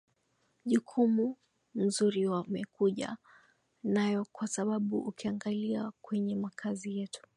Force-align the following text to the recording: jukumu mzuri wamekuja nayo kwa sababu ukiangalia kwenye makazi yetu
jukumu 0.65 1.35
mzuri 1.73 2.27
wamekuja 2.27 3.17
nayo 3.83 4.25
kwa 4.31 4.47
sababu 4.47 4.97
ukiangalia 4.99 5.91
kwenye 6.01 6.35
makazi 6.35 6.97
yetu 6.97 7.21